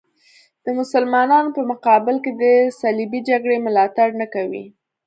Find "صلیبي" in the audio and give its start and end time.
2.79-3.19